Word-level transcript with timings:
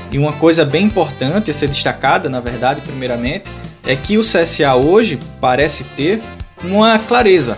e 0.10 0.18
uma 0.18 0.32
coisa 0.32 0.64
bem 0.64 0.86
importante 0.86 1.52
a 1.52 1.54
ser 1.54 1.68
destacada, 1.68 2.30
na 2.30 2.40
verdade, 2.40 2.80
primeiramente, 2.80 3.52
é 3.86 3.98
que 3.98 4.18
o 4.18 4.22
CSA 4.22 4.76
hoje 4.76 5.20
parece 5.42 5.84
ter 5.84 6.22
uma 6.64 6.98
clareza 7.00 7.58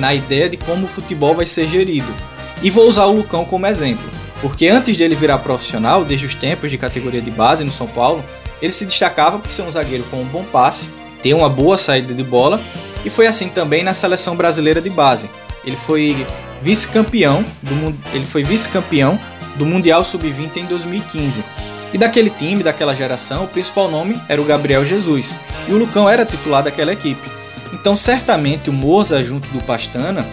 na 0.00 0.12
ideia 0.12 0.48
de 0.48 0.56
como 0.56 0.86
o 0.86 0.88
futebol 0.88 1.36
vai 1.36 1.46
ser 1.46 1.68
gerido. 1.68 2.12
E 2.60 2.70
vou 2.70 2.88
usar 2.88 3.04
o 3.04 3.12
Lucão 3.12 3.44
como 3.44 3.68
exemplo. 3.68 4.19
Porque 4.40 4.68
antes 4.68 4.96
de 4.96 5.04
ele 5.04 5.14
virar 5.14 5.38
profissional, 5.38 6.04
desde 6.04 6.26
os 6.26 6.34
tempos 6.34 6.70
de 6.70 6.78
categoria 6.78 7.20
de 7.20 7.30
base 7.30 7.62
no 7.64 7.70
São 7.70 7.86
Paulo, 7.86 8.24
ele 8.62 8.72
se 8.72 8.84
destacava 8.84 9.38
por 9.38 9.50
ser 9.50 9.62
um 9.62 9.70
zagueiro 9.70 10.04
com 10.10 10.20
um 10.20 10.24
bom 10.24 10.44
passe, 10.44 10.88
ter 11.22 11.34
uma 11.34 11.48
boa 11.48 11.76
saída 11.76 12.14
de 12.14 12.22
bola, 12.22 12.60
e 13.04 13.10
foi 13.10 13.26
assim 13.26 13.48
também 13.48 13.82
na 13.82 13.94
seleção 13.94 14.36
brasileira 14.36 14.80
de 14.80 14.90
base. 14.90 15.28
Ele 15.64 15.76
foi 15.76 16.26
vice-campeão 16.62 17.44
do 17.62 17.94
ele 18.14 18.24
foi 18.24 18.42
vice-campeão 18.42 19.18
do 19.56 19.66
Mundial 19.66 20.02
Sub-20 20.04 20.56
em 20.56 20.66
2015. 20.66 21.44
E 21.92 21.98
daquele 21.98 22.30
time, 22.30 22.62
daquela 22.62 22.94
geração, 22.94 23.44
o 23.44 23.48
principal 23.48 23.90
nome 23.90 24.16
era 24.28 24.40
o 24.40 24.44
Gabriel 24.44 24.84
Jesus, 24.84 25.34
e 25.68 25.72
o 25.72 25.78
Lucão 25.78 26.08
era 26.08 26.24
titular 26.24 26.62
daquela 26.62 26.92
equipe. 26.92 27.30
Então, 27.72 27.96
certamente 27.96 28.70
o 28.70 28.72
Moza 28.72 29.22
junto 29.22 29.48
do 29.48 29.60
Pastana 29.62 30.24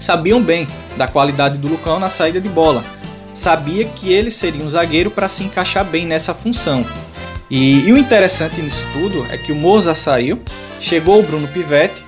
sabiam 0.00 0.42
bem 0.42 0.66
da 0.96 1.06
qualidade 1.06 1.58
do 1.58 1.68
Lucão 1.68 1.98
na 1.98 2.08
saída 2.08 2.40
de 2.40 2.48
bola, 2.48 2.84
sabia 3.34 3.84
que 3.84 4.12
ele 4.12 4.30
seria 4.30 4.64
um 4.64 4.70
zagueiro 4.70 5.10
para 5.10 5.28
se 5.28 5.44
encaixar 5.44 5.84
bem 5.84 6.06
nessa 6.06 6.32
função. 6.32 6.86
E, 7.50 7.86
e, 7.86 7.92
o 7.92 7.98
interessante 7.98 8.62
nisso 8.62 8.84
tudo 8.92 9.26
é 9.30 9.36
que 9.36 9.52
o 9.52 9.54
Moza 9.54 9.94
saiu, 9.94 10.40
chegou 10.80 11.20
o 11.20 11.22
Bruno 11.22 11.46
Pivetti 11.48 12.02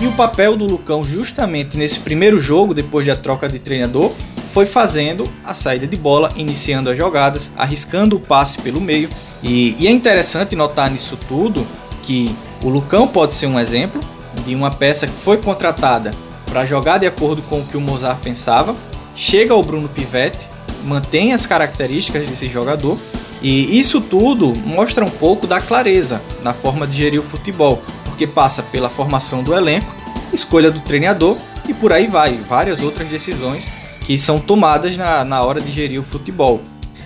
e 0.00 0.06
o 0.06 0.12
papel 0.12 0.56
do 0.56 0.64
Lucão, 0.64 1.04
justamente 1.04 1.76
nesse 1.76 2.00
primeiro 2.00 2.40
jogo, 2.40 2.72
depois 2.72 3.06
da 3.06 3.14
troca 3.14 3.46
de 3.48 3.58
treinador, 3.58 4.10
foi 4.52 4.66
fazendo 4.66 5.28
a 5.44 5.54
saída 5.54 5.86
de 5.86 5.96
bola, 5.96 6.32
iniciando 6.34 6.90
as 6.90 6.96
jogadas, 6.96 7.50
arriscando 7.56 8.16
o 8.16 8.20
passe 8.20 8.58
pelo 8.58 8.80
meio. 8.80 9.08
E, 9.42 9.76
e 9.78 9.86
é 9.86 9.90
interessante 9.90 10.56
notar 10.56 10.90
nisso 10.90 11.18
tudo 11.28 11.66
que 12.02 12.34
o 12.64 12.68
Lucão 12.68 13.06
pode 13.06 13.34
ser 13.34 13.46
um 13.46 13.60
exemplo 13.60 14.00
de 14.44 14.54
uma 14.54 14.70
peça 14.70 15.06
que 15.06 15.12
foi 15.12 15.36
contratada 15.36 16.10
para 16.46 16.66
jogar 16.66 16.98
de 16.98 17.06
acordo 17.06 17.42
com 17.42 17.60
o 17.60 17.64
que 17.64 17.76
o 17.76 17.80
Mozart 17.80 18.20
pensava. 18.20 18.74
Chega 19.14 19.54
o 19.54 19.62
Bruno 19.62 19.88
Pivetti, 19.88 20.48
mantém 20.84 21.32
as 21.32 21.46
características 21.46 22.26
desse 22.28 22.48
jogador. 22.48 22.98
E 23.42 23.78
isso 23.78 24.00
tudo 24.00 24.54
mostra 24.54 25.04
um 25.04 25.10
pouco 25.10 25.46
da 25.46 25.60
clareza 25.60 26.20
na 26.42 26.52
forma 26.52 26.86
de 26.86 26.96
gerir 26.96 27.20
o 27.20 27.22
futebol, 27.22 27.82
porque 28.04 28.26
passa 28.26 28.62
pela 28.62 28.90
formação 28.90 29.42
do 29.42 29.54
elenco, 29.54 29.94
escolha 30.32 30.70
do 30.70 30.80
treinador 30.80 31.36
e 31.66 31.72
por 31.72 31.92
aí 31.92 32.06
vai, 32.06 32.34
várias 32.48 32.82
outras 32.82 33.08
decisões 33.08 33.68
que 34.04 34.18
são 34.18 34.38
tomadas 34.38 34.96
na, 34.96 35.24
na 35.24 35.42
hora 35.42 35.60
de 35.60 35.70
gerir 35.70 36.00
o 36.00 36.04
futebol. 36.04 36.60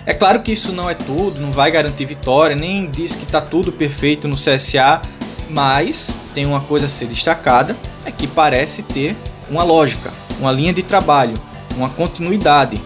É 0.05 0.13
claro 0.13 0.41
que 0.41 0.51
isso 0.51 0.71
não 0.71 0.89
é 0.89 0.93
tudo, 0.93 1.39
não 1.39 1.51
vai 1.51 1.71
garantir 1.71 2.05
vitória, 2.05 2.55
nem 2.55 2.89
diz 2.89 3.15
que 3.15 3.23
está 3.23 3.41
tudo 3.41 3.71
perfeito 3.71 4.27
no 4.27 4.35
CSA, 4.35 5.01
mas 5.49 6.11
tem 6.33 6.45
uma 6.45 6.61
coisa 6.61 6.85
a 6.85 6.89
ser 6.89 7.05
destacada, 7.05 7.75
é 8.03 8.11
que 8.11 8.27
parece 8.27 8.83
ter 8.83 9.15
uma 9.49 9.63
lógica, 9.63 10.11
uma 10.39 10.51
linha 10.51 10.73
de 10.73 10.83
trabalho, 10.83 11.33
uma 11.75 11.89
continuidade, 11.89 12.81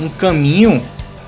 um 0.00 0.08
caminho 0.08 0.82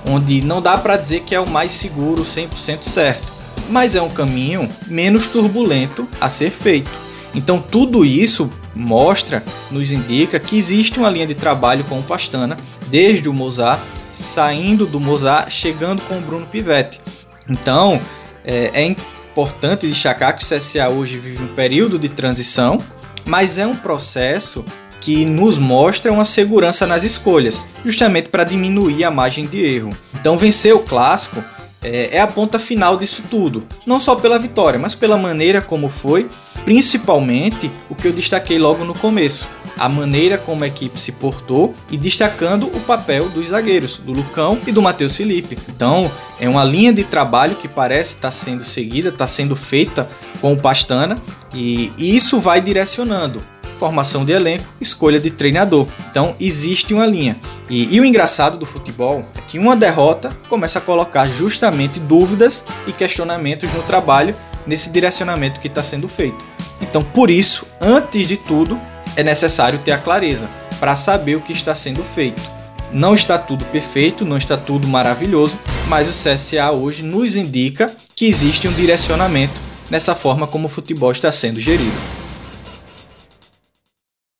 onde 0.06 0.40
não 0.42 0.62
dá 0.62 0.78
para 0.78 0.96
dizer 0.96 1.20
que 1.20 1.34
é 1.34 1.40
o 1.40 1.48
mais 1.48 1.72
seguro 1.72 2.22
100% 2.22 2.82
certo, 2.82 3.26
mas 3.68 3.94
é 3.94 4.02
um 4.02 4.08
caminho 4.08 4.68
menos 4.86 5.26
turbulento 5.26 6.08
a 6.20 6.28
ser 6.28 6.50
feito. 6.50 6.90
Então 7.34 7.60
tudo 7.60 8.04
isso 8.04 8.50
mostra, 8.74 9.42
nos 9.70 9.92
indica 9.92 10.38
que 10.40 10.58
existe 10.58 10.98
uma 10.98 11.10
linha 11.10 11.26
de 11.26 11.34
trabalho 11.34 11.84
com 11.84 11.98
o 11.98 12.02
Pastana, 12.02 12.56
desde 12.88 13.28
o 13.28 13.32
Mozart, 13.32 13.82
saindo 14.12 14.86
do 14.86 14.98
Mozart, 14.98 15.50
chegando 15.50 16.02
com 16.02 16.18
o 16.18 16.20
Bruno 16.20 16.46
Pivetti. 16.46 17.00
Então 17.48 18.00
é, 18.44 18.70
é 18.74 18.84
importante 18.84 19.86
destacar 19.86 20.36
que 20.36 20.42
o 20.42 20.46
CSA 20.46 20.88
hoje 20.88 21.18
vive 21.18 21.44
um 21.44 21.54
período 21.54 21.98
de 21.98 22.08
transição, 22.08 22.78
mas 23.24 23.58
é 23.58 23.66
um 23.66 23.76
processo 23.76 24.64
que 25.00 25.24
nos 25.24 25.58
mostra 25.58 26.12
uma 26.12 26.24
segurança 26.24 26.86
nas 26.86 27.02
escolhas, 27.02 27.64
justamente 27.84 28.28
para 28.28 28.44
diminuir 28.44 29.04
a 29.04 29.10
margem 29.10 29.46
de 29.46 29.64
erro. 29.64 29.90
Então, 30.14 30.36
vencer 30.36 30.74
o 30.74 30.80
clássico 30.80 31.42
é, 31.82 32.16
é, 32.16 32.20
a 32.20 32.26
ponta 32.26 32.58
final 32.58 32.96
disso 32.98 33.22
tudo, 33.30 33.66
não 33.86 33.98
só 33.98 34.14
pela 34.14 34.38
vitória, 34.38 34.78
mas 34.78 34.94
pela 34.94 35.16
maneira 35.16 35.62
como 35.62 35.88
foi, 35.88 36.28
principalmente 36.64 37.70
o 37.88 37.94
que 37.94 38.06
eu 38.06 38.12
destaquei 38.12 38.58
logo 38.58 38.84
no 38.84 38.94
começo. 38.94 39.48
A 39.78 39.88
maneira 39.88 40.36
como 40.36 40.62
a 40.62 40.66
equipe 40.66 41.00
se 41.00 41.10
portou 41.10 41.74
e 41.90 41.96
destacando 41.96 42.66
o 42.66 42.80
papel 42.80 43.30
dos 43.30 43.48
zagueiros, 43.48 43.96
do 43.96 44.12
Lucão 44.12 44.58
e 44.66 44.72
do 44.72 44.82
Matheus 44.82 45.16
Felipe. 45.16 45.56
Então, 45.70 46.10
é 46.38 46.46
uma 46.46 46.64
linha 46.64 46.92
de 46.92 47.02
trabalho 47.02 47.56
que 47.56 47.66
parece 47.66 48.16
estar 48.16 48.30
sendo 48.30 48.62
seguida, 48.62 49.08
está 49.08 49.26
sendo 49.26 49.56
feita 49.56 50.06
com 50.38 50.52
o 50.52 50.56
Pastana 50.58 51.16
e 51.54 51.94
isso 51.96 52.38
vai 52.38 52.60
direcionando 52.60 53.40
formação 53.80 54.26
de 54.26 54.32
elenco, 54.32 54.66
escolha 54.78 55.18
de 55.18 55.30
treinador. 55.30 55.88
Então 56.10 56.34
existe 56.38 56.92
uma 56.92 57.06
linha. 57.06 57.38
E, 57.70 57.96
e, 57.96 57.98
o 57.98 58.04
engraçado 58.04 58.58
do 58.58 58.66
futebol 58.66 59.22
é 59.38 59.40
que 59.48 59.58
uma 59.58 59.74
derrota 59.74 60.28
começa 60.50 60.78
a 60.78 60.82
colocar 60.82 61.26
justamente 61.28 61.98
dúvidas 61.98 62.62
e 62.86 62.92
questionamentos 62.92 63.72
no 63.72 63.82
trabalho 63.82 64.36
nesse 64.66 64.90
direcionamento 64.90 65.60
que 65.60 65.68
está 65.68 65.82
sendo 65.82 66.06
feito. 66.08 66.44
Então, 66.82 67.02
por 67.02 67.30
isso, 67.30 67.66
antes 67.80 68.28
de 68.28 68.36
tudo, 68.36 68.78
é 69.16 69.22
necessário 69.22 69.78
ter 69.78 69.92
a 69.92 69.98
clareza 69.98 70.50
para 70.78 70.94
saber 70.94 71.36
o 71.36 71.40
que 71.40 71.52
está 71.52 71.74
sendo 71.74 72.04
feito. 72.04 72.42
Não 72.92 73.14
está 73.14 73.38
tudo 73.38 73.64
perfeito, 73.66 74.24
não 74.24 74.36
está 74.36 74.56
tudo 74.56 74.86
maravilhoso, 74.88 75.58
mas 75.88 76.08
o 76.08 76.12
CSA 76.12 76.70
hoje 76.70 77.02
nos 77.02 77.36
indica 77.36 77.90
que 78.14 78.26
existe 78.26 78.68
um 78.68 78.72
direcionamento 78.72 79.60
nessa 79.90 80.14
forma 80.14 80.46
como 80.46 80.66
o 80.66 80.70
futebol 80.70 81.12
está 81.12 81.32
sendo 81.32 81.60
gerido. 81.60 82.19